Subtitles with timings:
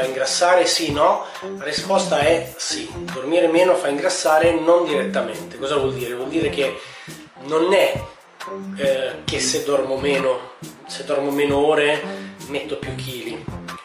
[0.00, 1.26] ingrassare sì, no?
[1.58, 5.58] La risposta è sì, dormire meno fa ingrassare non direttamente.
[5.58, 6.14] Cosa vuol dire?
[6.14, 6.78] Vuol dire che
[7.44, 8.00] non è
[8.76, 10.52] eh, che se dormo meno,
[10.86, 12.02] se dormo meno ore
[12.48, 13.44] metto più chili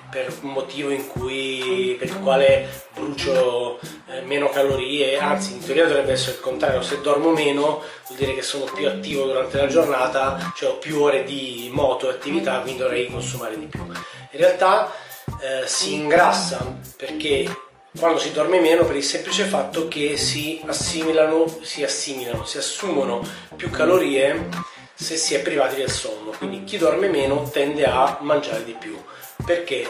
[0.10, 6.14] per un motivo cui, per il quale brucio eh, meno calorie, anzi in teoria dovrebbe
[6.14, 10.52] essere il contrario, se dormo meno vuol dire che sono più attivo durante la giornata,
[10.55, 13.82] cioè ho più ore di moto e attività, quindi dovrei consumare di più.
[13.83, 14.92] In realtà
[15.39, 17.65] eh, si ingrassa perché
[17.97, 23.21] quando si dorme meno per il semplice fatto che si assimilano, si assimilano, si assumono
[23.55, 24.50] più calorie
[24.93, 26.32] se si è privati del sonno.
[26.37, 28.97] Quindi chi dorme meno tende a mangiare di più.
[29.46, 29.87] Perché?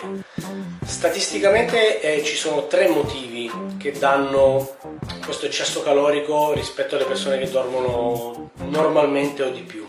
[0.85, 4.75] Statisticamente eh, ci sono tre motivi che danno
[5.23, 9.87] questo eccesso calorico rispetto alle persone che dormono normalmente o di più.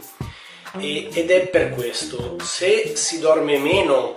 [0.78, 4.14] E, ed è per questo, se si dorme meno,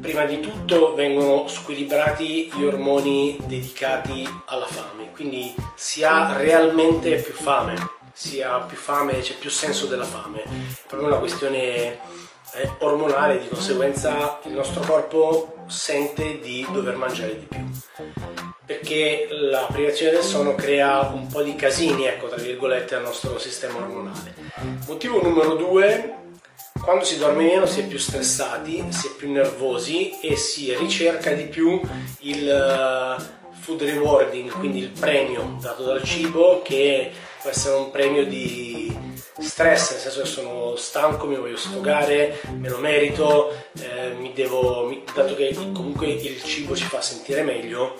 [0.00, 7.32] prima di tutto vengono squilibrati gli ormoni dedicati alla fame, quindi si ha realmente più
[7.32, 7.74] fame,
[8.12, 10.48] si ha più fame, c'è più senso della fame, è
[10.86, 11.98] proprio una questione
[12.78, 17.66] ormonale, di conseguenza il nostro corpo sente di dover mangiare di più
[18.68, 23.38] perché la privazione del sonno crea un po' di casini, ecco, tra virgolette, al nostro
[23.38, 24.34] sistema ormonale.
[24.86, 26.16] Motivo numero due,
[26.88, 31.32] quando si dorme meno si è più stressati, si è più nervosi e si ricerca
[31.32, 31.78] di più
[32.20, 33.22] il eh,
[33.60, 37.10] food rewarding, quindi il premio dato dal cibo che
[37.42, 38.90] può essere un premio di
[39.38, 44.86] stress, nel senso che sono stanco, mi voglio sfogare, me lo merito, eh, mi devo,
[44.86, 47.96] mi, dato che comunque il cibo ci fa sentire meglio,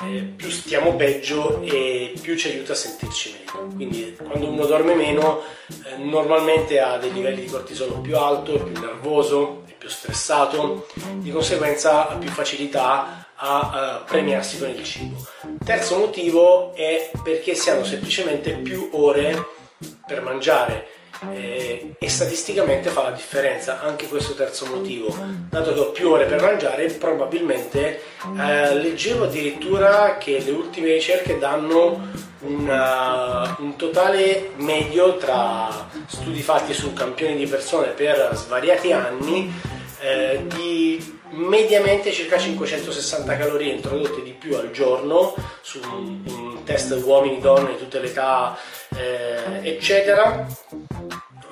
[0.00, 3.74] eh, più stiamo peggio e più ci aiuta a sentirci meglio.
[3.74, 8.62] Quindi quando uno dorme meno eh, normalmente ha dei livelli di cortisolo più alto, è
[8.62, 14.82] più nervoso, è più stressato, di conseguenza ha più facilità a, a premiarsi con il
[14.82, 15.26] cibo.
[15.64, 19.60] Terzo motivo è perché si hanno semplicemente più ore
[20.06, 21.00] per mangiare
[21.30, 25.14] eh, e statisticamente fa la differenza anche questo terzo motivo.
[25.48, 28.00] Dato che ho più ore per mangiare probabilmente
[28.38, 36.74] eh, leggevo addirittura che le ultime ricerche danno una, un totale medio tra studi fatti
[36.74, 39.52] su campioni di persone per svariati anni
[40.00, 47.00] eh, di mediamente circa 560 calorie introdotte di più al giorno su un, un test
[47.04, 48.56] uomini, donne, tutte le età,
[48.96, 50.46] eh, eccetera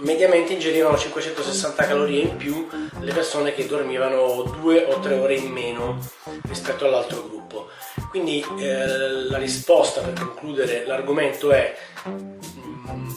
[0.00, 2.68] mediamente ingerivano 560 calorie in più
[3.00, 5.98] le persone che dormivano due o tre ore in meno
[6.46, 7.68] rispetto all'altro gruppo.
[8.10, 8.86] Quindi eh,
[9.28, 11.74] la risposta per concludere l'argomento è
[12.04, 12.10] mh,
[12.90, 13.10] mm,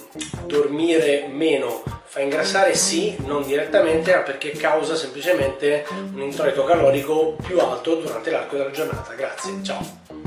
[0.45, 1.83] dormire meno
[2.13, 5.83] fa ingrassare sì, non direttamente, ma perché causa semplicemente
[6.13, 9.15] un introito calorico più alto durante l'arco della giornata.
[9.15, 10.22] Grazie, ciao!